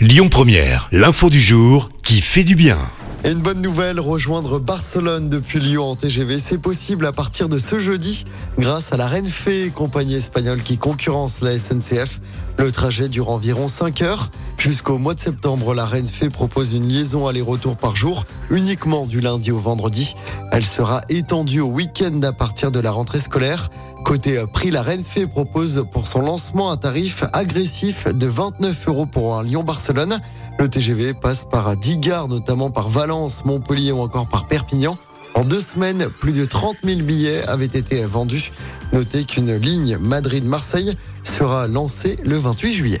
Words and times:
Lyon 0.00 0.30
Première, 0.30 0.88
l'info 0.92 1.28
du 1.28 1.42
jour 1.42 1.90
qui 2.02 2.22
fait 2.22 2.42
du 2.42 2.54
bien. 2.54 2.78
Une 3.22 3.40
bonne 3.40 3.60
nouvelle, 3.60 4.00
rejoindre 4.00 4.58
Barcelone 4.58 5.28
depuis 5.28 5.60
Lyon 5.60 5.90
en 5.90 5.94
TGV, 5.94 6.38
c'est 6.38 6.56
possible 6.56 7.04
à 7.04 7.12
partir 7.12 7.50
de 7.50 7.58
ce 7.58 7.78
jeudi 7.78 8.24
grâce 8.58 8.94
à 8.94 8.96
la 8.96 9.06
Renfe, 9.06 9.50
compagnie 9.74 10.14
espagnole 10.14 10.62
qui 10.62 10.78
concurrence 10.78 11.42
la 11.42 11.58
SNCF. 11.58 12.18
Le 12.56 12.72
trajet 12.72 13.10
dure 13.10 13.28
environ 13.28 13.68
5 13.68 14.00
heures. 14.00 14.30
Jusqu'au 14.60 14.98
mois 14.98 15.14
de 15.14 15.20
septembre, 15.20 15.74
la 15.74 15.86
Renfe 15.86 16.28
propose 16.28 16.74
une 16.74 16.86
liaison 16.86 17.26
aller-retour 17.26 17.78
par 17.78 17.96
jour, 17.96 18.26
uniquement 18.50 19.06
du 19.06 19.22
lundi 19.22 19.50
au 19.50 19.56
vendredi. 19.56 20.14
Elle 20.52 20.66
sera 20.66 21.00
étendue 21.08 21.60
au 21.60 21.68
week-end 21.68 22.20
à 22.22 22.34
partir 22.34 22.70
de 22.70 22.78
la 22.78 22.90
rentrée 22.90 23.20
scolaire. 23.20 23.70
Côté 24.04 24.38
prix, 24.52 24.70
la 24.70 24.82
Renfe 24.82 25.26
propose 25.28 25.86
pour 25.90 26.06
son 26.06 26.20
lancement 26.20 26.70
un 26.70 26.76
tarif 26.76 27.24
agressif 27.32 28.06
de 28.14 28.26
29 28.26 28.88
euros 28.88 29.06
pour 29.06 29.38
un 29.38 29.44
Lyon-Barcelone. 29.44 30.20
Le 30.58 30.68
TGV 30.68 31.14
passe 31.14 31.46
par 31.46 31.74
10 31.74 31.96
gares, 31.96 32.28
notamment 32.28 32.70
par 32.70 32.90
Valence, 32.90 33.46
Montpellier 33.46 33.92
ou 33.92 34.00
encore 34.00 34.28
par 34.28 34.46
Perpignan. 34.46 34.98
En 35.34 35.42
deux 35.42 35.60
semaines, 35.60 36.10
plus 36.10 36.32
de 36.32 36.44
30 36.44 36.76
000 36.84 37.00
billets 37.00 37.42
avaient 37.48 37.64
été 37.64 38.04
vendus. 38.04 38.52
Notez 38.92 39.24
qu'une 39.24 39.56
ligne 39.56 39.96
Madrid-Marseille 39.96 40.98
sera 41.24 41.66
lancée 41.66 42.18
le 42.22 42.36
28 42.36 42.72
juillet. 42.74 43.00